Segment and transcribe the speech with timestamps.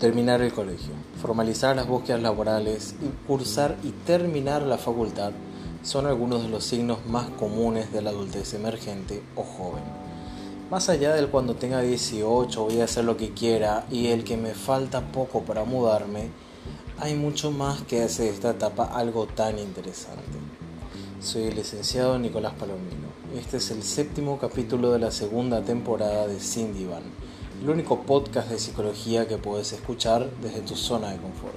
[0.00, 2.94] Terminar el colegio, formalizar las búsquedas laborales
[3.26, 5.32] cursar y terminar la facultad
[5.82, 9.82] son algunos de los signos más comunes de la adultez emergente o joven.
[10.70, 14.36] Más allá del cuando tenga 18 voy a hacer lo que quiera y el que
[14.36, 16.28] me falta poco para mudarme,
[16.98, 20.38] hay mucho más que hace esta etapa algo tan interesante.
[21.20, 23.08] Soy el licenciado Nicolás Palomino.
[23.34, 27.25] Este es el séptimo capítulo de la segunda temporada de Cindy Van
[27.62, 31.54] el único podcast de psicología que puedes escuchar desde tu zona de confort.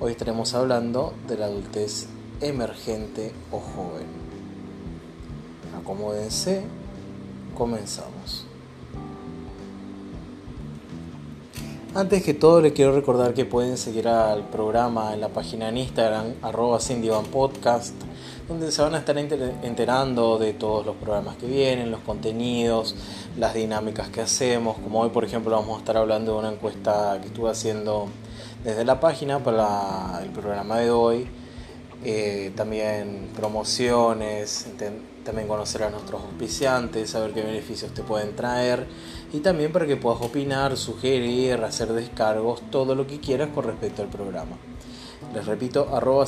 [0.00, 2.08] Hoy estaremos hablando de la adultez
[2.40, 4.06] emergente o joven.
[5.78, 6.64] Acomódense,
[7.56, 8.46] comenzamos.
[11.94, 15.76] Antes que todo les quiero recordar que pueden seguir al programa en la página en
[15.76, 16.78] Instagram arroba
[18.52, 22.94] donde se van a estar enterando de todos los programas que vienen, los contenidos,
[23.38, 24.76] las dinámicas que hacemos.
[24.78, 28.08] Como hoy, por ejemplo, vamos a estar hablando de una encuesta que estuve haciendo
[28.62, 31.28] desde la página para el programa de hoy.
[32.04, 34.66] Eh, también promociones,
[35.24, 38.86] también conocer a nuestros auspiciantes, saber qué beneficios te pueden traer
[39.32, 44.02] y también para que puedas opinar, sugerir, hacer descargos, todo lo que quieras con respecto
[44.02, 44.56] al programa.
[45.34, 46.26] Les repito, arroba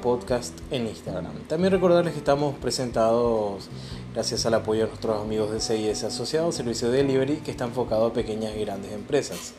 [0.00, 1.32] Podcast en Instagram.
[1.48, 3.68] También recordarles que estamos presentados
[4.12, 8.06] gracias al apoyo de nuestros amigos de CIS Asociados, servicio de delivery que está enfocado
[8.06, 9.54] a pequeñas y grandes empresas.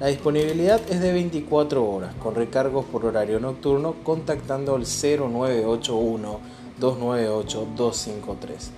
[0.00, 6.40] La disponibilidad es de 24 horas, con recargos por horario nocturno, contactando al 0981
[6.80, 8.70] 298 253.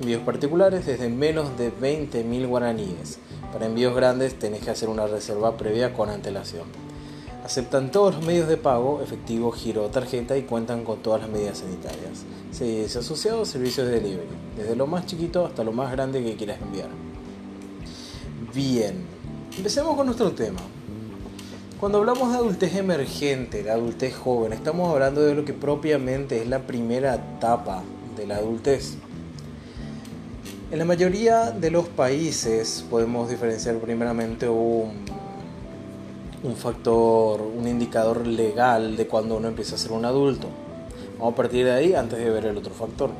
[0.00, 3.20] Envíos particulares desde menos de 20.000 guaraníes.
[3.52, 6.83] Para envíos grandes tenés que hacer una reserva previa con antelación.
[7.44, 11.58] Aceptan todos los medios de pago, efectivo, giro tarjeta y cuentan con todas las medidas
[11.58, 12.24] sanitarias.
[12.50, 16.58] Se asociado servicios de delivery, desde lo más chiquito hasta lo más grande que quieras
[16.62, 16.88] enviar.
[18.54, 19.04] Bien,
[19.54, 20.60] empecemos con nuestro tema.
[21.78, 26.48] Cuando hablamos de adultez emergente, de adultez joven, estamos hablando de lo que propiamente es
[26.48, 27.82] la primera etapa
[28.16, 28.94] de la adultez.
[30.70, 35.04] En la mayoría de los países podemos diferenciar primeramente un
[36.44, 40.46] un factor, un indicador legal de cuando uno empieza a ser un adulto.
[41.18, 43.10] Vamos a partir de ahí antes de ver el otro factor.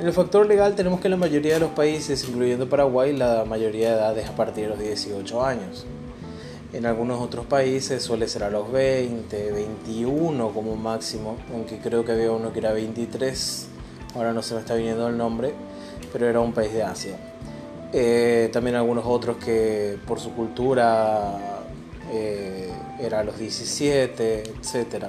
[0.00, 3.90] En el factor legal tenemos que la mayoría de los países, incluyendo Paraguay, la mayoría
[3.90, 5.86] de edad es a partir de los 18 años.
[6.72, 12.12] En algunos otros países suele ser a los 20, 21 como máximo, aunque creo que
[12.12, 13.68] había uno que era 23,
[14.16, 15.52] ahora no se me está viniendo el nombre,
[16.12, 17.16] pero era un país de Asia.
[17.92, 21.51] Eh, también algunos otros que por su cultura
[22.12, 25.06] eh, era a los 17, etc.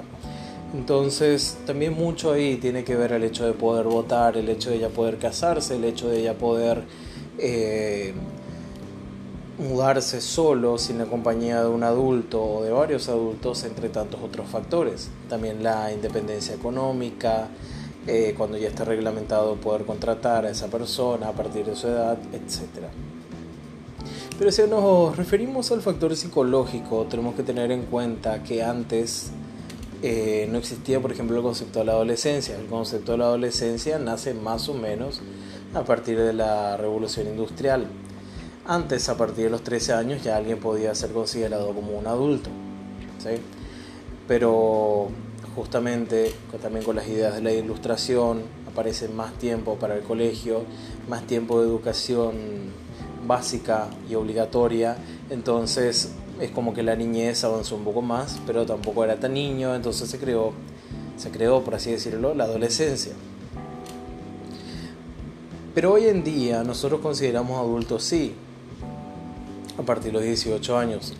[0.73, 4.77] Entonces también mucho ahí tiene que ver el hecho de poder votar, el hecho de
[4.77, 6.83] ella poder casarse, el hecho de ella poder
[7.37, 8.13] eh,
[9.59, 14.47] mudarse solo sin la compañía de un adulto o de varios adultos, entre tantos otros
[14.49, 15.09] factores.
[15.29, 17.49] También la independencia económica,
[18.07, 22.17] eh, cuando ya está reglamentado poder contratar a esa persona a partir de su edad,
[22.33, 22.89] etcétera.
[24.37, 29.31] Pero si nos referimos al factor psicológico, tenemos que tener en cuenta que antes
[30.01, 32.57] eh, no existía, por ejemplo, el concepto de la adolescencia.
[32.57, 35.21] El concepto de la adolescencia nace más o menos
[35.75, 37.87] a partir de la revolución industrial.
[38.65, 42.49] Antes, a partir de los 13 años, ya alguien podía ser considerado como un adulto.
[44.27, 45.09] Pero
[45.55, 50.63] justamente también con las ideas de la ilustración aparece más tiempo para el colegio,
[51.07, 52.33] más tiempo de educación
[53.25, 54.97] básica y obligatoria,
[55.29, 59.75] entonces es como que la niñez avanzó un poco más, pero tampoco era tan niño,
[59.75, 60.51] entonces se creó,
[61.17, 63.13] se creó, por así decirlo, la adolescencia.
[65.73, 68.33] Pero hoy en día nosotros consideramos adultos sí,
[69.77, 71.13] a partir de los 18 años.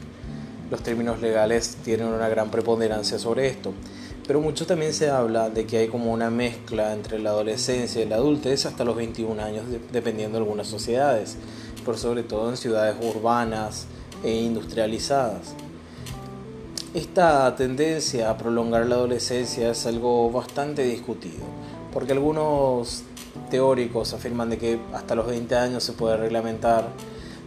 [0.69, 3.73] Los términos legales tienen una gran preponderancia sobre esto,
[4.27, 8.07] pero mucho también se habla de que hay como una mezcla entre la adolescencia y
[8.07, 11.37] la adultez hasta los 21 años, dependiendo de algunas sociedades
[11.83, 13.87] por sobre todo en ciudades urbanas
[14.23, 15.53] e industrializadas.
[16.93, 21.43] Esta tendencia a prolongar la adolescencia es algo bastante discutido,
[21.91, 23.03] porque algunos
[23.49, 26.89] teóricos afirman de que hasta los 20 años se puede reglamentar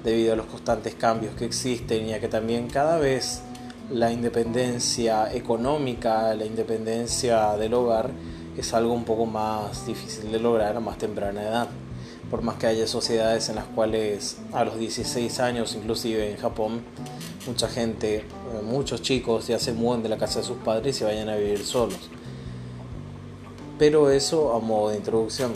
[0.05, 3.43] debido a los constantes cambios que existen y a que también cada vez
[3.91, 8.11] la independencia económica, la independencia del hogar
[8.57, 11.69] es algo un poco más difícil de lograr a más temprana edad
[12.31, 16.83] por más que haya sociedades en las cuales a los 16 años, inclusive en Japón,
[17.47, 18.25] mucha gente, eh,
[18.65, 21.37] muchos chicos ya se mueven de la casa de sus padres y se vayan a
[21.37, 22.11] vivir solos.
[23.79, 25.53] Pero eso a modo de introducción,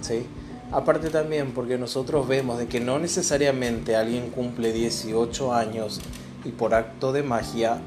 [0.00, 0.26] ¿sí?
[0.70, 6.00] Aparte también porque nosotros vemos de que no necesariamente alguien cumple 18 años
[6.44, 7.80] y por acto de magia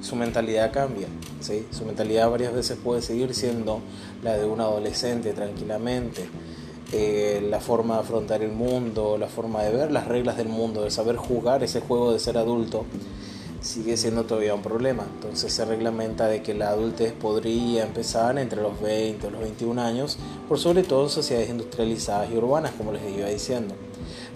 [0.00, 1.08] su mentalidad cambia.
[1.40, 1.66] ¿sí?
[1.70, 3.80] Su mentalidad varias veces puede seguir siendo
[4.22, 6.28] la de un adolescente tranquilamente.
[6.92, 10.82] Eh, la forma de afrontar el mundo, la forma de ver las reglas del mundo,
[10.82, 12.84] de saber jugar ese juego de ser adulto,
[13.60, 15.04] sigue siendo todavía un problema.
[15.14, 19.80] Entonces se reglamenta de que la adultez podría empezar entre los 20 o los 21
[19.80, 23.74] años, por sobre todo en sociedades industrializadas y urbanas, como les iba diciendo.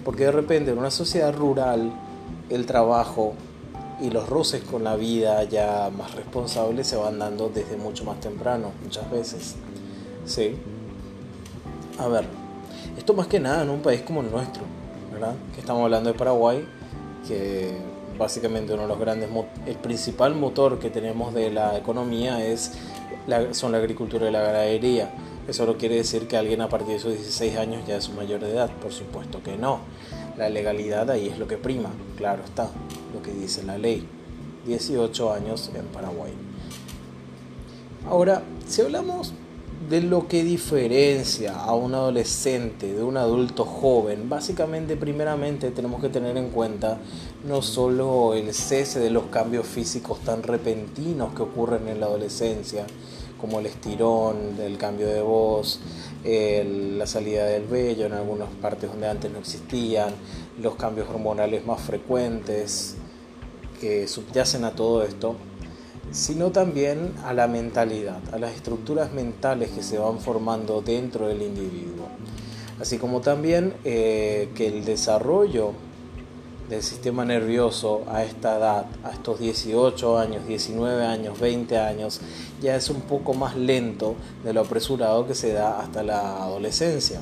[0.05, 1.93] Porque de repente en una sociedad rural
[2.51, 3.35] el trabajo
[4.01, 8.21] y los roces con la vida ya más responsables se van dando desde mucho más
[8.21, 9.57] temprano, muchas veces.
[10.27, 10.57] Sí.
[11.99, 12.27] A ver,
[12.97, 14.63] esto más que nada en un país como el nuestro,
[15.13, 15.35] ¿verdad?
[15.55, 16.67] Que estamos hablando de Paraguay,
[17.27, 17.77] que
[18.19, 19.29] básicamente uno de los grandes,
[19.67, 22.73] el principal motor que tenemos de la economía es
[23.27, 25.11] la, son la agricultura y la ganadería.
[25.49, 28.41] Eso no quiere decir que alguien a partir de sus 16 años ya es mayor
[28.41, 29.81] de edad, por supuesto que no.
[30.39, 32.71] La legalidad ahí es lo que prima, claro está,
[33.13, 34.09] lo que dice la ley.
[34.67, 36.33] 18 años en Paraguay.
[38.09, 39.35] Ahora, si hablamos
[39.89, 46.09] de lo que diferencia a un adolescente de un adulto joven, básicamente primeramente tenemos que
[46.09, 46.99] tener en cuenta
[47.47, 52.87] no solo el cese de los cambios físicos tan repentinos que ocurren en la adolescencia,
[53.39, 55.81] como el estirón, el cambio de voz,
[56.25, 60.15] la salida del vello en algunas partes donde antes no existían,
[60.63, 62.97] los cambios hormonales más frecuentes
[63.81, 65.37] que subyacen a todo esto,
[66.13, 71.43] sino también a la mentalidad, a las estructuras mentales que se van formando dentro del
[71.43, 72.09] individuo.
[72.81, 75.73] Así como también eh, que el desarrollo
[76.69, 82.21] del sistema nervioso a esta edad, a estos 18 años, 19 años, 20 años,
[82.61, 87.21] ya es un poco más lento de lo apresurado que se da hasta la adolescencia.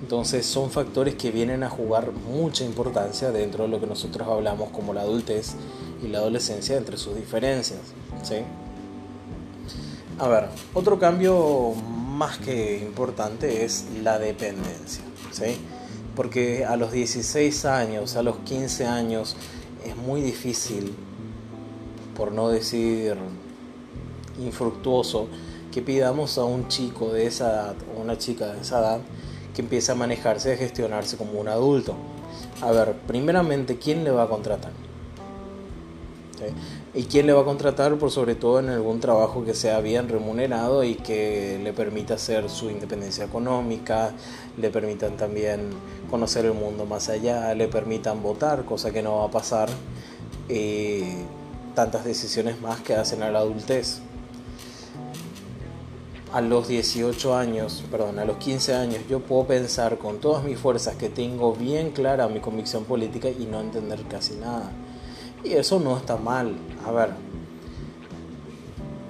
[0.00, 4.70] Entonces son factores que vienen a jugar mucha importancia dentro de lo que nosotros hablamos
[4.70, 5.54] como la adultez
[6.02, 7.80] y la adolescencia entre sus diferencias.
[8.22, 8.36] ¿Sí?
[10.18, 15.04] A ver, otro cambio más que importante es la dependencia.
[15.32, 15.58] ¿sí?
[16.20, 19.36] porque a los 16 años, a los 15 años,
[19.84, 20.94] es muy difícil,
[22.14, 23.16] por no decir
[24.38, 25.28] infructuoso,
[25.72, 29.00] que pidamos a un chico de esa edad o una chica de esa edad
[29.54, 31.94] que empiece a manejarse a gestionarse como un adulto.
[32.60, 34.72] A ver, primeramente, ¿quién le va a contratar?
[36.92, 37.96] ¿Y quién le va a contratar?
[37.98, 42.50] Por sobre todo en algún trabajo que sea bien remunerado y que le permita hacer
[42.50, 44.10] su independencia económica,
[44.56, 45.70] le permitan también
[46.10, 49.68] conocer el mundo más allá, le permitan votar, cosa que no va a pasar,
[50.48, 51.02] y
[51.76, 54.00] tantas decisiones más que hacen a la adultez.
[56.32, 60.58] A los 18 años, perdón, a los 15 años, yo puedo pensar con todas mis
[60.58, 64.72] fuerzas que tengo bien clara mi convicción política y no entender casi nada.
[65.44, 66.54] Y eso no está mal.
[66.86, 67.10] A ver,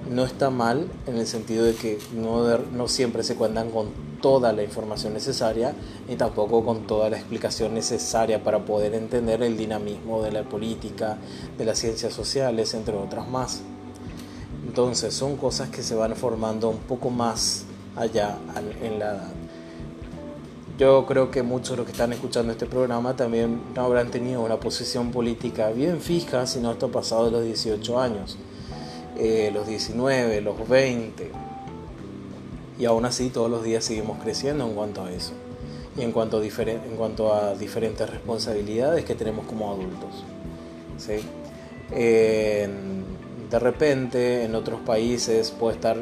[0.09, 3.89] no está mal en el sentido de que no, no siempre se cuentan con
[4.21, 5.73] toda la información necesaria
[6.07, 11.17] y tampoco con toda la explicación necesaria para poder entender el dinamismo de la política,
[11.57, 13.61] de las ciencias sociales, entre otras más.
[14.65, 18.37] Entonces son cosas que se van formando un poco más allá
[18.81, 19.27] en la.
[20.81, 24.41] Yo creo que muchos de los que están escuchando este programa también no habrán tenido
[24.41, 28.35] una posición política bien fija, sino esto pasado de los 18 años,
[29.15, 31.29] eh, los 19, los 20.
[32.79, 35.33] Y aún así todos los días seguimos creciendo en cuanto a eso.
[35.95, 40.23] Y en cuanto a, en cuanto a diferentes responsabilidades que tenemos como adultos.
[40.97, 41.23] ¿sí?
[41.91, 45.97] de repente en otros países puede estar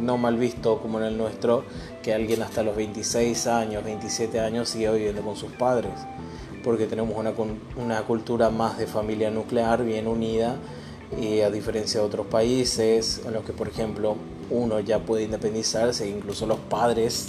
[0.00, 1.64] no mal visto como en el nuestro
[2.02, 5.92] que alguien hasta los 26 años, 27 años siga viviendo con sus padres,
[6.64, 7.32] porque tenemos una,
[7.76, 10.56] una cultura más de familia nuclear bien unida
[11.20, 14.16] y a diferencia de otros países en los que por ejemplo
[14.50, 17.28] uno ya puede independizarse, incluso los padres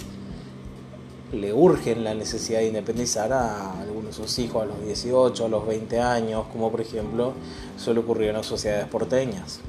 [1.32, 5.48] le urgen la necesidad de independizar a algunos de sus hijos a los 18, a
[5.48, 7.32] los 20 años, como por ejemplo
[7.76, 9.60] suele ocurrir en las sociedades porteñas,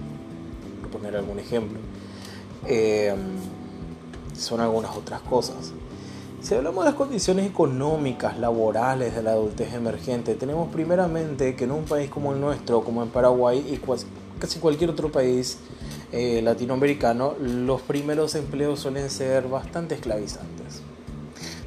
[0.82, 1.80] por poner algún ejemplo.
[2.68, 3.14] Eh,
[4.38, 5.74] son algunas otras cosas.
[6.42, 11.72] Si hablamos de las condiciones económicas, laborales de la adultez emergente, tenemos primeramente que en
[11.72, 13.82] un país como el nuestro, como en Paraguay y
[14.38, 15.58] casi cualquier otro país
[16.12, 20.82] eh, latinoamericano, los primeros empleos suelen ser bastante esclavizantes.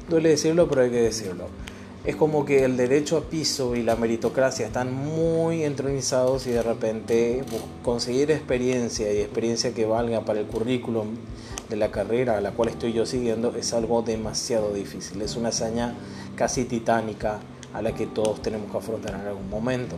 [0.07, 1.47] Duele decirlo, pero hay que decirlo.
[2.05, 6.63] Es como que el derecho a piso y la meritocracia están muy entronizados y de
[6.63, 7.43] repente
[7.83, 11.09] conseguir experiencia y experiencia que valga para el currículum
[11.69, 15.21] de la carrera a la cual estoy yo siguiendo es algo demasiado difícil.
[15.21, 15.93] Es una hazaña
[16.35, 17.41] casi titánica
[17.73, 19.95] a la que todos tenemos que afrontar en algún momento.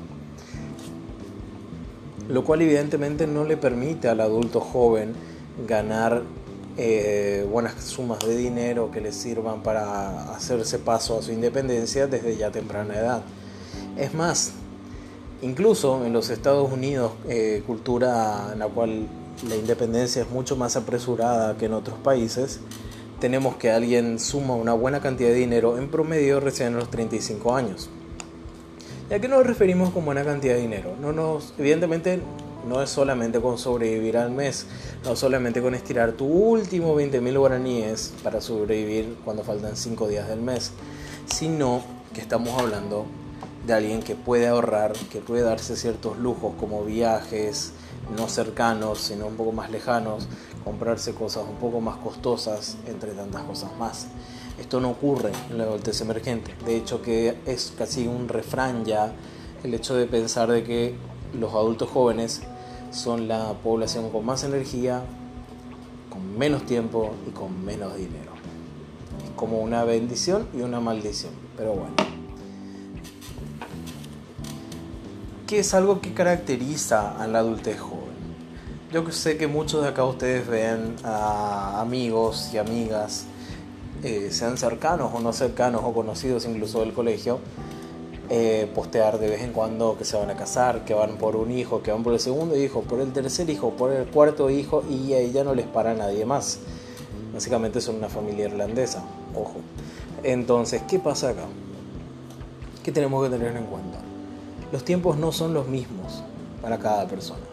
[2.28, 5.14] lo cual evidentemente no le permite al adulto joven
[5.68, 6.24] ganar
[6.78, 12.38] eh, buenas sumas de dinero que le sirvan para hacerse paso a su independencia desde
[12.38, 13.24] ya temprana edad.
[13.98, 14.54] Es más,
[15.42, 19.08] incluso en los Estados Unidos, eh, cultura en la cual
[19.48, 22.60] la independencia es mucho más apresurada que en otros países,
[23.20, 27.56] tenemos que alguien suma una buena cantidad de dinero en promedio recién a los 35
[27.56, 27.90] años.
[29.10, 30.96] ¿Y a qué nos referimos con buena cantidad de dinero?
[31.02, 32.22] No nos, evidentemente
[32.68, 34.66] no es solamente con sobrevivir al mes,
[35.04, 40.42] no solamente con estirar tu último 20.000 guaraníes para sobrevivir cuando faltan 5 días del
[40.42, 40.72] mes,
[41.26, 41.82] sino
[42.14, 43.06] que estamos hablando
[43.66, 47.74] de alguien que puede ahorrar, que puede darse ciertos lujos como viajes,
[48.18, 50.28] no cercanos, sino un poco más lejanos,
[50.64, 54.08] comprarse cosas un poco más costosas, entre tantas cosas más.
[54.60, 56.54] Esto no ocurre en la adultez emergente.
[56.66, 59.14] De hecho, que es casi un refrán ya
[59.64, 60.96] el hecho de pensar de que
[61.34, 62.42] los adultos jóvenes
[62.92, 65.02] son la población con más energía,
[66.10, 68.32] con menos tiempo y con menos dinero.
[69.24, 71.96] Es como una bendición y una maldición, pero bueno.
[75.48, 78.02] ¿Qué es algo que caracteriza a la adultez joven?
[78.92, 83.26] Yo sé que muchos de acá ustedes ven a amigos y amigas,
[84.04, 87.40] eh, sean cercanos o no cercanos o conocidos incluso del colegio,
[88.34, 91.52] eh, postear de vez en cuando que se van a casar, que van por un
[91.52, 94.86] hijo, que van por el segundo hijo, por el tercer hijo, por el cuarto hijo
[94.90, 96.60] y ahí ya no les para nadie más.
[97.34, 99.04] Básicamente son una familia irlandesa,
[99.36, 99.56] ojo.
[100.24, 101.44] Entonces, ¿qué pasa acá?
[102.84, 104.00] ¿Qué tenemos que tener en cuenta?
[104.72, 106.24] Los tiempos no son los mismos
[106.62, 107.51] para cada persona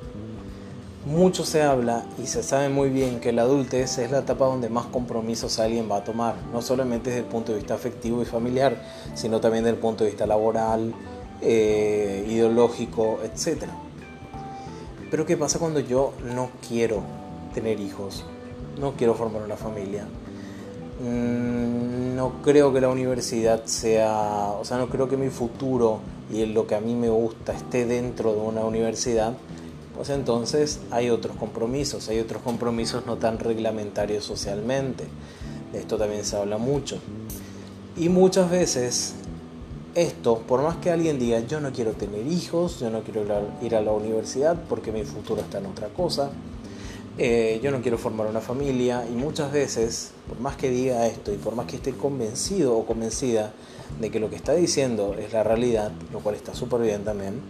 [1.09, 4.69] mucho se habla y se sabe muy bien que la adultez es la etapa donde
[4.69, 8.27] más compromisos alguien va a tomar, no solamente desde el punto de vista afectivo y
[8.27, 8.77] familiar,
[9.15, 10.93] sino también desde el punto de vista laboral,
[11.41, 13.65] eh, ideológico, etc.
[15.11, 17.01] Pero ¿qué pasa cuando yo no quiero
[17.55, 18.25] tener hijos?
[18.79, 20.05] No quiero formar una familia.
[21.01, 26.01] Mm, no creo que la universidad sea, o sea, no creo que mi futuro
[26.31, 29.33] y lo que a mí me gusta esté dentro de una universidad
[29.99, 35.03] pues entonces hay otros compromisos, hay otros compromisos no tan reglamentarios socialmente.
[35.73, 37.01] De esto también se habla mucho.
[37.97, 39.15] Y muchas veces
[39.97, 43.25] esto, por más que alguien diga yo no quiero tener hijos, yo no quiero
[43.61, 46.31] ir a la universidad porque mi futuro está en otra cosa,
[47.19, 51.33] eh, yo no quiero formar una familia y muchas veces, por más que diga esto
[51.33, 53.53] y por más que esté convencido o convencida
[54.01, 57.41] de que lo que está diciendo es la realidad, lo cual está súper bien también,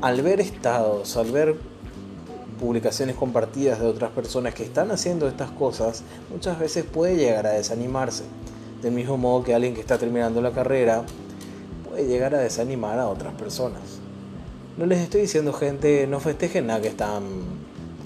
[0.00, 1.56] al ver estados, al ver
[2.58, 7.50] publicaciones compartidas de otras personas que están haciendo estas cosas, muchas veces puede llegar a
[7.50, 8.24] desanimarse.
[8.82, 11.04] Del mismo modo que alguien que está terminando la carrera
[11.88, 13.80] puede llegar a desanimar a otras personas.
[14.76, 17.22] No les estoy diciendo gente, no festejen nada que están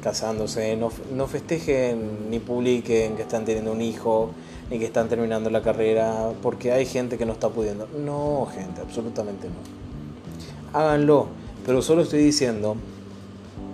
[0.02, 4.30] casándose, no, no festejen ni publiquen que están teniendo un hijo,
[4.70, 7.86] ni que están terminando la carrera, porque hay gente que no está pudiendo.
[8.02, 10.78] No, gente, absolutamente no.
[10.78, 12.76] Háganlo pero solo estoy diciendo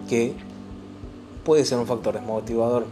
[0.09, 0.35] que
[1.45, 2.87] puede ser un factor desmotivador,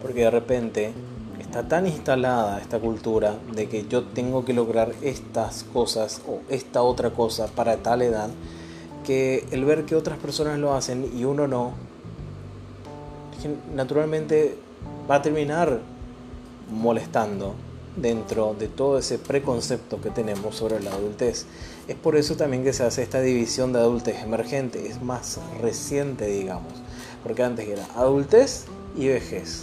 [0.00, 0.92] porque de repente
[1.38, 6.82] está tan instalada esta cultura de que yo tengo que lograr estas cosas o esta
[6.82, 8.30] otra cosa para tal edad,
[9.04, 11.72] que el ver que otras personas lo hacen y uno no,
[13.74, 14.56] naturalmente
[15.10, 15.80] va a terminar
[16.70, 17.54] molestando
[17.96, 21.46] dentro de todo ese preconcepto que tenemos sobre la adultez.
[21.88, 26.26] Es por eso también que se hace esta división de adultez emergente, es más reciente,
[26.26, 26.72] digamos,
[27.22, 28.66] porque antes era adultez
[28.96, 29.62] y vejez.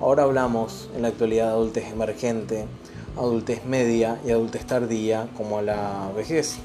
[0.00, 2.66] Ahora hablamos en la actualidad de adultez emergente,
[3.16, 6.56] adultez media y adultez tardía como la vejez.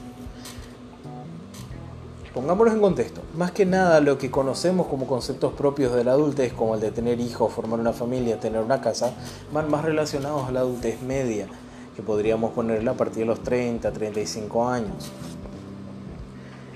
[2.35, 3.21] Pongámonos en contexto.
[3.37, 6.91] Más que nada lo que conocemos como conceptos propios de la adultez, como el de
[6.91, 9.13] tener hijos, formar una familia, tener una casa,
[9.53, 11.47] van más relacionados a la adultez media,
[11.95, 15.13] que podríamos ponerla a partir de los 30, 35 años.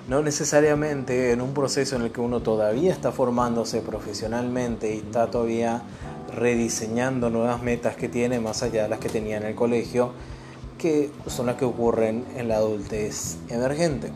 [0.08, 5.30] No necesariamente en un proceso en el que uno todavía está formándose profesionalmente y está
[5.30, 5.82] todavía
[6.34, 10.12] rediseñando nuevas metas que tiene más allá de las que tenía en el colegio,
[10.78, 14.14] que son las que ocurren en la adultez emergente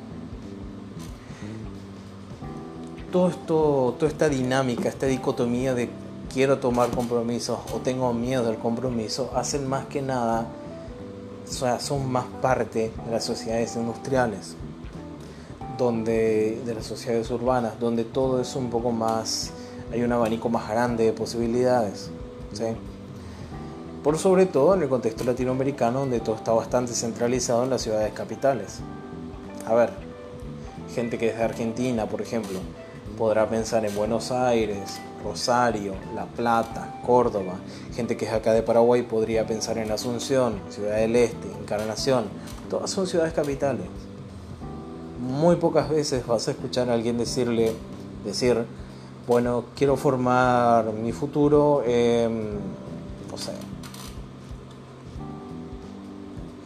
[3.14, 5.88] todo esto, toda esta dinámica, esta dicotomía de
[6.34, 10.48] quiero tomar compromisos o tengo miedo del compromiso, hacen más que nada,
[11.48, 14.56] o sea, son más parte de las sociedades industriales,
[15.78, 19.52] donde, de las sociedades urbanas, donde todo es un poco más,
[19.92, 22.10] hay un abanico más grande de posibilidades.
[22.52, 22.66] ¿sí?
[24.04, 28.12] Por sobre todo en el contexto latinoamericano, donde todo está bastante centralizado en las ciudades
[28.12, 28.80] capitales.
[29.68, 29.92] A ver,
[30.96, 32.60] gente que es de Argentina, por ejemplo,
[33.18, 37.54] podrá pensar en Buenos Aires, Rosario, La Plata, Córdoba.
[37.96, 42.26] Gente que es acá de Paraguay podría pensar en Asunción, Ciudad del Este, Encarnación.
[42.70, 43.86] Todas son ciudades capitales.
[45.20, 47.74] Muy pocas veces vas a escuchar a alguien decirle,
[48.26, 48.66] decir,
[49.28, 52.60] bueno, quiero formar mi futuro en,
[53.32, 53.54] no sé,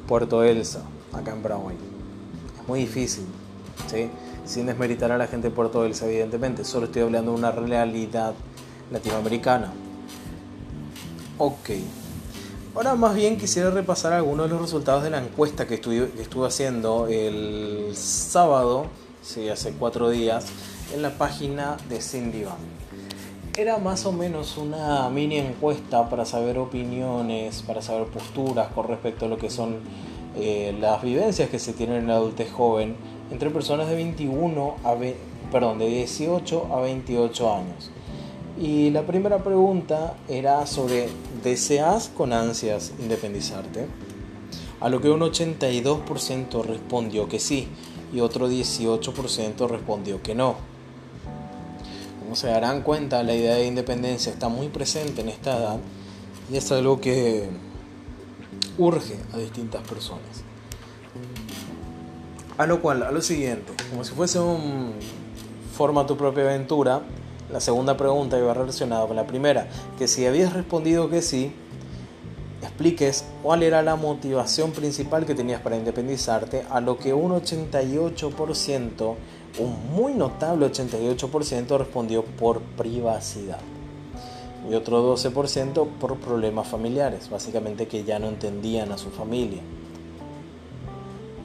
[0.07, 0.81] Puerto Elsa,
[1.13, 1.75] acá en Paraguay.
[2.59, 3.25] Es muy difícil,
[3.87, 4.09] ¿sí?
[4.47, 8.33] Sin desmeritar a la gente de Puerto Elsa, evidentemente, solo estoy hablando de una realidad
[8.91, 9.73] latinoamericana.
[11.37, 11.69] Ok.
[12.73, 16.47] Ahora más bien quisiera repasar algunos de los resultados de la encuesta que estuve, estuve
[16.47, 18.85] haciendo el sábado,
[19.21, 20.45] sí, hace cuatro días,
[20.93, 22.45] en la página de Cindy
[23.57, 29.25] Era más o menos una mini encuesta para saber opiniones, para saber posturas con respecto
[29.25, 29.79] a lo que son
[30.35, 32.95] eh, las vivencias que se tienen en la adultez joven
[33.31, 37.91] entre personas de 21 a de 18 a 28 años.
[38.59, 41.09] Y la primera pregunta era sobre
[41.43, 43.85] ¿deseas con ansias independizarte?
[44.79, 47.67] A lo que un 82% respondió que sí
[48.13, 50.55] y otro 18% respondió que no.
[52.19, 55.77] Como se darán cuenta, la idea de independencia está muy presente en esta edad
[56.51, 57.47] y es algo que
[58.77, 60.43] urge a distintas personas.
[62.57, 64.93] A lo cual, a lo siguiente, como si fuese un
[65.75, 67.01] forma tu propia aventura,
[67.51, 69.67] la segunda pregunta iba relacionada con la primera,
[69.99, 71.53] que si habías respondido que sí,
[72.63, 79.15] expliques cuál era la motivación principal que tenías para independizarte, a lo que un 88%,
[79.59, 83.59] un muy notable 88% respondió por privacidad
[84.69, 89.61] y otro 12% por problemas familiares, básicamente que ya no entendían a su familia.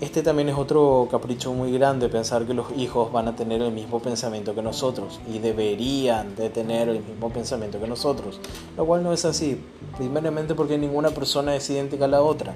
[0.02, 3.70] Este también es otro capricho muy grande, pensar que los hijos van a tener el
[3.70, 8.40] mismo pensamiento que nosotros y deberían de tener el mismo pensamiento que nosotros,
[8.76, 9.64] lo cual no es así,
[9.96, 12.54] primeramente porque ninguna persona es idéntica a la otra,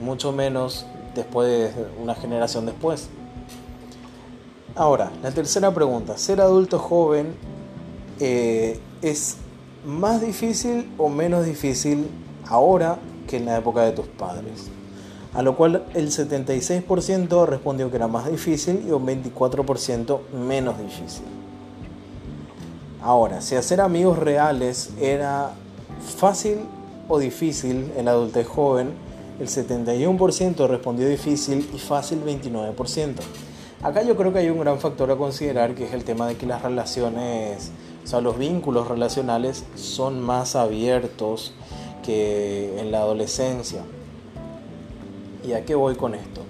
[0.00, 3.08] mucho menos después de una generación después.
[4.74, 7.36] Ahora, la tercera pregunta, ¿ser adulto joven
[8.18, 9.36] eh, es
[9.86, 12.08] más difícil o menos difícil
[12.48, 14.68] ahora que en la época de tus padres?
[15.34, 21.24] A lo cual el 76% respondió que era más difícil y un 24% menos difícil.
[23.02, 25.52] Ahora, si hacer amigos reales era
[26.16, 26.58] fácil
[27.08, 28.90] o difícil en la adultez joven,
[29.38, 33.14] el 71% respondió difícil y fácil 29%.
[33.82, 36.36] Acá yo creo que hay un gran factor a considerar que es el tema de
[36.36, 37.70] que las relaciones,
[38.02, 41.54] o sea, los vínculos relacionales son más abiertos
[42.04, 43.82] que en la adolescencia.
[45.44, 46.42] ¿Y a qué voy con esto?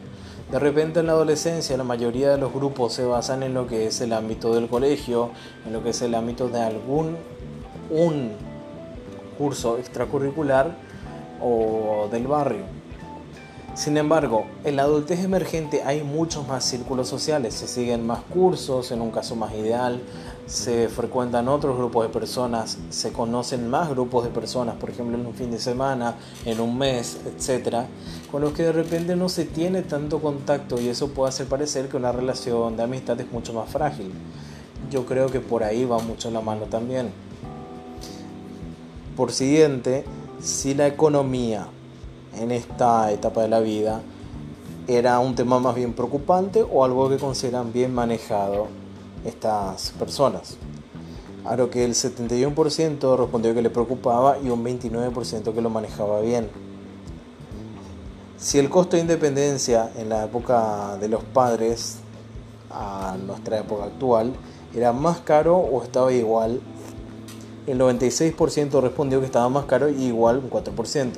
[0.50, 3.86] De repente en la adolescencia la mayoría de los grupos se basan en lo que
[3.86, 5.30] es el ámbito del colegio,
[5.66, 7.16] en lo que es el ámbito de algún
[7.90, 8.32] un
[9.36, 10.74] curso extracurricular
[11.40, 12.64] o del barrio.
[13.74, 18.90] Sin embargo, en la adultez emergente hay muchos más círculos sociales, se siguen más cursos,
[18.90, 20.00] en un caso más ideal,
[20.48, 25.26] se frecuentan otros grupos de personas, se conocen más grupos de personas, por ejemplo en
[25.26, 27.84] un fin de semana, en un mes, etc.,
[28.30, 31.88] con los que de repente no se tiene tanto contacto y eso puede hacer parecer
[31.88, 34.10] que una relación de amistad es mucho más frágil.
[34.90, 37.12] Yo creo que por ahí va mucho la mano también.
[39.16, 40.04] Por siguiente,
[40.40, 41.66] si la economía
[42.38, 44.00] en esta etapa de la vida
[44.86, 48.87] era un tema más bien preocupante o algo que consideran bien manejado
[49.24, 50.56] estas personas.
[51.44, 56.20] A lo que el 71% respondió que le preocupaba y un 29% que lo manejaba
[56.20, 56.48] bien.
[58.36, 61.96] Si el costo de independencia en la época de los padres
[62.70, 64.32] a nuestra época actual
[64.74, 66.60] era más caro o estaba igual,
[67.66, 71.12] el 96% respondió que estaba más caro y igual un 4%.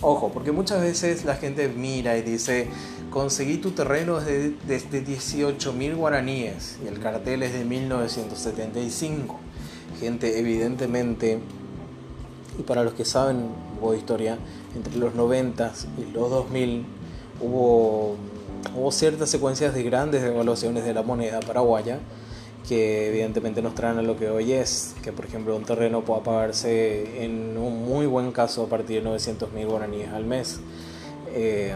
[0.00, 2.68] Ojo, porque muchas veces la gente mira y dice,
[3.10, 9.36] conseguí tu terreno desde, desde 18 mil guaraníes y el cartel es de 1975.
[9.98, 11.40] Gente, evidentemente,
[12.56, 13.48] y para los que saben
[13.80, 14.38] hubo historia,
[14.76, 16.86] entre los 90 y los 2000
[17.40, 18.14] hubo,
[18.76, 21.98] hubo ciertas secuencias de grandes devaluaciones de la moneda paraguaya
[22.68, 26.22] que evidentemente nos traen a lo que hoy es, que por ejemplo un terreno pueda
[26.22, 30.60] pagarse en un muy buen caso a partir de 900 mil guaraníes al mes,
[31.34, 31.74] eh,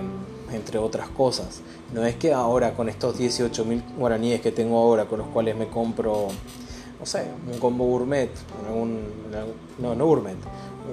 [0.52, 1.62] entre otras cosas.
[1.94, 5.56] No es que ahora con estos 18 mil guaraníes que tengo ahora, con los cuales
[5.56, 6.28] me compro,
[7.00, 8.30] no sé, un combo gourmet,
[9.78, 10.36] no, no gourmet,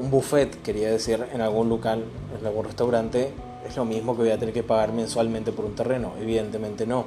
[0.01, 2.05] un buffet, quería decir, en algún local,
[2.39, 3.31] en algún restaurante,
[3.67, 7.05] es lo mismo que voy a tener que pagar mensualmente por un terreno, evidentemente no.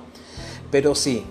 [0.70, 1.24] Pero sí,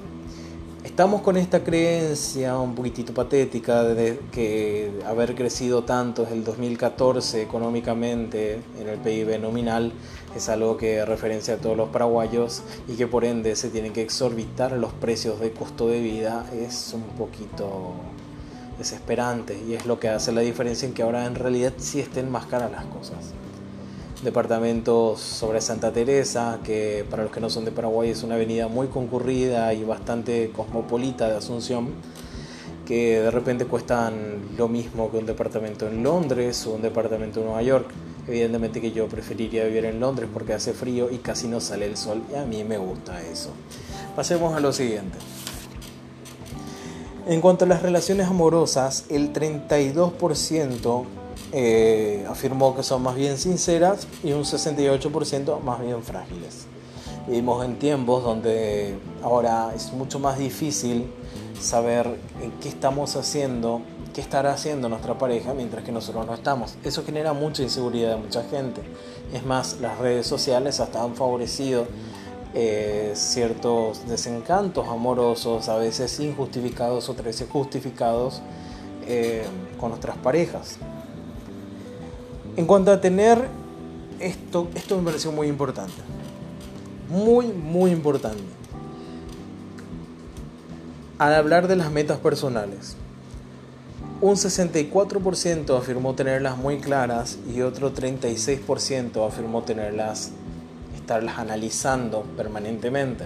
[0.83, 7.43] Estamos con esta creencia un poquitito patética de que haber crecido tanto desde el 2014
[7.43, 9.93] económicamente en el PIB nominal
[10.35, 14.01] es algo que referencia a todos los paraguayos y que por ende se tienen que
[14.01, 17.93] exorbitar los precios de costo de vida es un poquito
[18.79, 22.31] desesperante y es lo que hace la diferencia en que ahora en realidad sí estén
[22.31, 23.17] más caras las cosas.
[24.23, 28.67] Departamentos sobre Santa Teresa, que para los que no son de Paraguay es una avenida
[28.67, 31.89] muy concurrida y bastante cosmopolita de Asunción,
[32.85, 34.13] que de repente cuestan
[34.57, 37.87] lo mismo que un departamento en Londres o un departamento en Nueva York.
[38.27, 41.97] Evidentemente que yo preferiría vivir en Londres porque hace frío y casi no sale el
[41.97, 43.49] sol y a mí me gusta eso.
[44.15, 45.17] Pasemos a lo siguiente.
[47.27, 51.05] En cuanto a las relaciones amorosas, el 32%
[51.53, 56.65] eh, afirmó que son más bien sinceras y un 68% más bien frágiles.
[57.27, 61.11] Vivimos en tiempos donde ahora es mucho más difícil
[61.59, 62.17] saber
[62.61, 63.81] qué estamos haciendo,
[64.13, 66.75] qué estará haciendo nuestra pareja mientras que nosotros no estamos.
[66.83, 68.81] Eso genera mucha inseguridad de mucha gente.
[69.33, 71.85] Es más, las redes sociales hasta han favorecido
[72.53, 78.41] eh, ciertos desencantos amorosos, a veces injustificados, otras veces justificados
[79.07, 79.45] eh,
[79.79, 80.77] con nuestras parejas.
[82.57, 83.47] En cuanto a tener
[84.19, 85.93] esto, esto me pareció muy importante.
[87.09, 88.43] Muy, muy importante.
[91.17, 92.95] Al hablar de las metas personales,
[94.21, 100.31] un 64% afirmó tenerlas muy claras y otro 36% afirmó tenerlas
[100.95, 103.25] estarlas analizando permanentemente.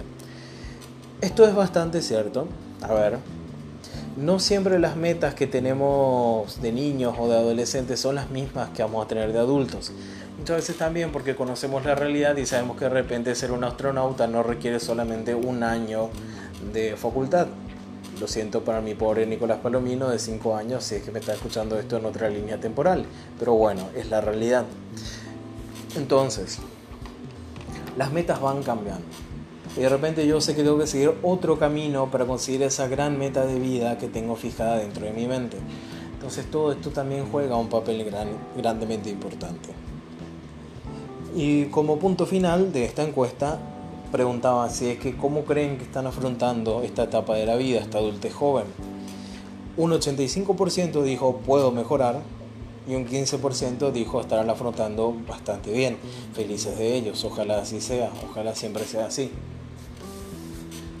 [1.20, 2.48] Esto es bastante cierto.
[2.82, 3.18] A ver,
[4.16, 8.82] no siempre las metas que tenemos de niños o de adolescentes son las mismas que
[8.82, 9.92] vamos a tener de adultos.
[10.38, 14.26] Muchas veces también porque conocemos la realidad y sabemos que de repente ser un astronauta
[14.26, 16.08] no requiere solamente un año
[16.72, 17.48] de facultad.
[18.18, 21.34] Lo siento para mi pobre Nicolás Palomino de 5 años si es que me está
[21.34, 23.04] escuchando esto en otra línea temporal.
[23.38, 24.64] Pero bueno, es la realidad.
[25.94, 26.58] Entonces,
[27.98, 29.25] las metas van cambiando.
[29.76, 33.18] Y de repente yo sé que tengo que seguir otro camino para conseguir esa gran
[33.18, 35.58] meta de vida que tengo fijada dentro de mi mente.
[36.14, 39.68] Entonces todo esto también juega un papel gran, grandemente importante.
[41.34, 43.58] Y como punto final de esta encuesta,
[44.10, 47.98] preguntaba si es que cómo creen que están afrontando esta etapa de la vida, esta
[47.98, 48.64] adultez joven.
[49.76, 52.22] Un 85% dijo puedo mejorar,
[52.88, 55.98] y un 15% dijo estarán afrontando bastante bien.
[56.32, 59.30] Felices de ellos, ojalá así sea, ojalá siempre sea así.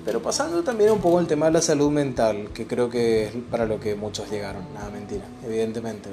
[0.06, 3.32] Pero pasando también un poco al tema de la salud mental, que creo que es
[3.50, 6.08] para lo que muchos llegaron, nada mentira, evidentemente.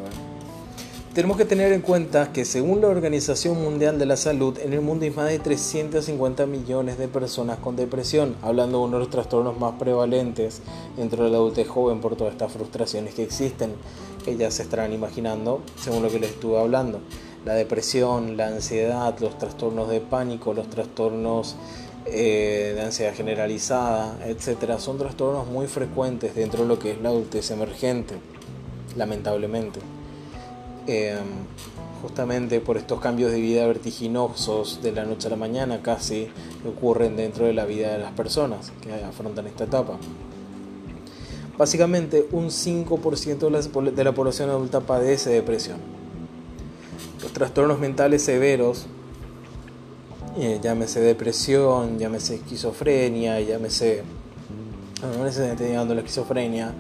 [1.14, 4.82] Tenemos que tener en cuenta que según la Organización Mundial de la Salud, en el
[4.82, 9.12] mundo hay más de 350 millones de personas con depresión, hablando de uno de los
[9.12, 10.64] trastornos más prevalentes
[10.98, 13.76] dentro de la adultez joven por todas estas frustraciones que existen
[14.26, 17.00] que ya se estarán imaginando según lo que les estuve hablando.
[17.46, 21.58] La depresión, la ansiedad, los trastornos de pánico, los trastornos
[22.06, 27.10] eh, de ansiedad generalizada, etcétera, son trastornos muy frecuentes dentro de lo que es la
[27.10, 28.16] adultez emergente,
[28.96, 29.80] lamentablemente.
[30.86, 31.24] Em,
[32.02, 36.28] justamente por estos cambios de vida vertiginosos de la noche a la mañana casi
[36.68, 39.98] ocurren dentro de la vida de las personas que afrontan esta etapa.
[41.58, 45.78] Básicamente un 5% de la, población adulta padece depresión.
[47.22, 48.88] Los trastornos mentales severos,
[50.38, 54.04] eh, llámese depresión, llámese esquizofrenia, llámese,
[55.02, 56.74] no necesariamente llegando la esquizofrenia,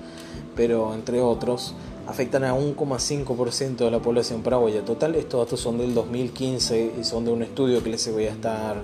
[0.55, 1.75] pero entre otros,
[2.07, 5.15] afectan a 1,5% de la población paraguaya total.
[5.15, 8.81] Estos datos son del 2015 y son de un estudio que les voy a estar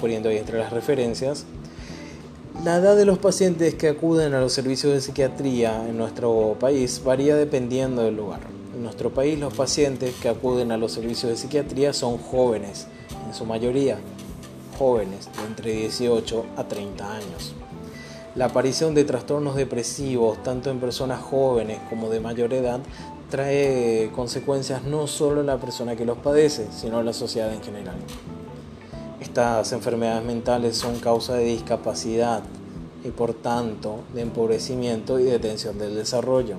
[0.00, 1.46] poniendo ahí entre las referencias.
[2.64, 7.00] La edad de los pacientes que acuden a los servicios de psiquiatría en nuestro país
[7.02, 8.40] varía dependiendo del lugar.
[8.74, 12.86] En nuestro país los pacientes que acuden a los servicios de psiquiatría son jóvenes,
[13.30, 13.96] en su mayoría
[14.76, 17.54] jóvenes de entre 18 a 30 años.
[18.34, 22.80] La aparición de trastornos depresivos, tanto en personas jóvenes como de mayor edad,
[23.30, 27.62] trae consecuencias no solo en la persona que los padece, sino en la sociedad en
[27.62, 27.94] general.
[29.20, 32.42] Estas enfermedades mentales son causa de discapacidad
[33.04, 36.56] y por tanto de empobrecimiento y detención del desarrollo.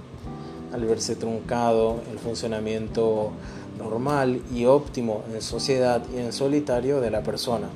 [0.71, 3.31] Al verse truncado el funcionamiento
[3.77, 7.69] normal y óptimo en sociedad y en solitario de la persona.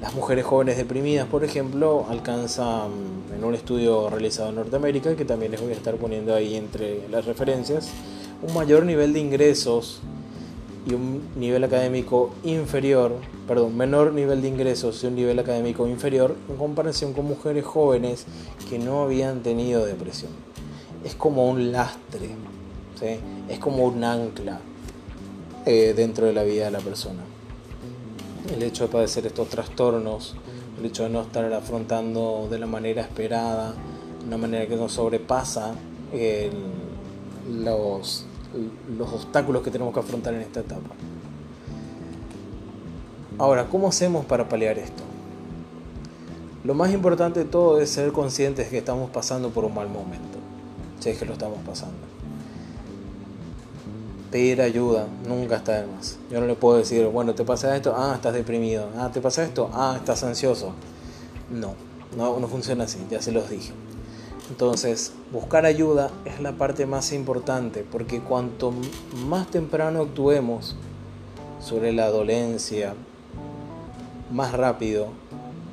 [0.00, 2.90] Las mujeres jóvenes deprimidas, por ejemplo, alcanzan
[3.36, 7.08] en un estudio realizado en Norteamérica, que también les voy a estar poniendo ahí entre
[7.08, 7.88] las referencias,
[8.42, 10.00] un mayor nivel de ingresos
[10.84, 13.12] y un nivel académico inferior,
[13.46, 18.26] perdón, menor nivel de ingresos y un nivel académico inferior en comparación con mujeres jóvenes
[18.68, 20.32] que no habían tenido depresión.
[21.04, 22.30] Es como un lastre,
[23.48, 24.60] es como un ancla
[25.66, 27.22] eh, dentro de la vida de la persona.
[28.54, 30.34] El hecho de padecer estos trastornos,
[30.78, 33.74] el hecho de no estar afrontando de la manera esperada,
[34.20, 35.74] de una manera que nos sobrepasa
[37.50, 38.24] los,
[38.96, 40.90] los obstáculos que tenemos que afrontar en esta etapa.
[43.38, 45.02] Ahora, ¿cómo hacemos para paliar esto?
[46.64, 49.88] Lo más importante de todo es ser conscientes de que estamos pasando por un mal
[49.88, 50.38] momento,
[51.00, 51.96] si es que lo estamos pasando.
[54.32, 56.18] Pedir ayuda nunca está de más.
[56.30, 59.44] Yo no le puedo decir, bueno, te pasa esto, ah, estás deprimido, ah, te pasa
[59.44, 60.72] esto, ah, estás ansioso.
[61.50, 61.74] No,
[62.16, 63.72] no, no funciona así, ya se los dije.
[64.48, 68.72] Entonces, buscar ayuda es la parte más importante porque cuanto
[69.26, 70.76] más temprano actuemos
[71.60, 72.94] sobre la dolencia,
[74.32, 75.08] más rápido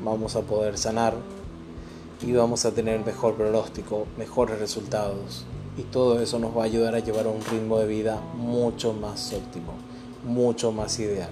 [0.03, 1.13] vamos a poder sanar
[2.21, 5.45] y vamos a tener mejor pronóstico, mejores resultados.
[5.77, 8.93] Y todo eso nos va a ayudar a llevar a un ritmo de vida mucho
[8.93, 9.73] más óptimo,
[10.25, 11.29] mucho más ideal.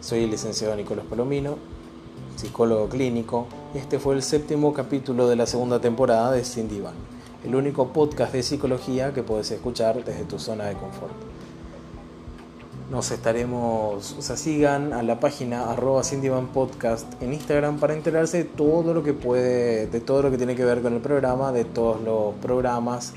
[0.00, 1.56] Soy el licenciado Nicolás Palomino,
[2.36, 6.94] psicólogo clínico, y este fue el séptimo capítulo de la segunda temporada de Sin Diván,
[7.44, 11.12] el único podcast de psicología que puedes escuchar desde tu zona de confort.
[12.90, 16.02] Nos estaremos, o sea, sigan a la página arroba
[16.54, 20.54] Podcast en Instagram para enterarse de todo lo que puede, de todo lo que tiene
[20.54, 23.12] que ver con el programa, de todos los programas,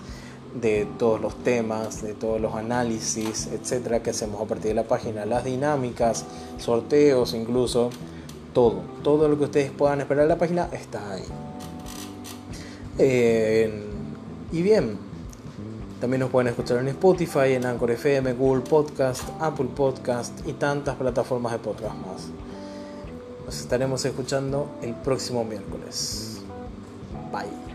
[0.60, 4.86] de todos los temas, de todos los análisis, etcétera, que hacemos a partir de la
[4.86, 6.26] página, las dinámicas,
[6.58, 7.92] sorteos incluso
[8.54, 11.24] todo, todo lo que ustedes puedan esperar en la página está ahí.
[12.98, 13.86] Eh,
[14.52, 15.09] y bien,
[16.00, 20.96] también nos pueden escuchar en Spotify, en Anchor FM, Google Podcast, Apple Podcast y tantas
[20.96, 22.28] plataformas de podcast más.
[23.46, 26.42] Nos estaremos escuchando el próximo miércoles.
[27.32, 27.69] Bye.